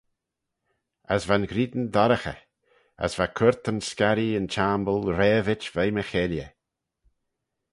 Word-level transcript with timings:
As 1.13 1.23
va'n 1.29 1.43
ghrian 1.51 1.83
dorraghey, 1.93 2.41
as 3.05 3.13
va 3.19 3.27
curtan 3.37 3.79
scarree 3.89 4.37
yn 4.39 4.47
chiamble 4.53 5.03
raipit 5.17 5.63
veih-my 5.73 6.03
cheilley. 6.09 6.47